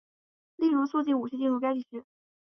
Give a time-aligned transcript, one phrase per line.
[0.55, 2.03] 例如促进武器进入该地区。